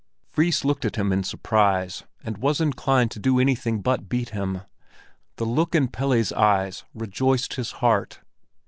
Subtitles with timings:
[0.31, 4.61] Fris looked at him in surprise, and was inclined to do anything but beat him;
[5.35, 8.19] the look in Pelle's eyes rejoiced his heart.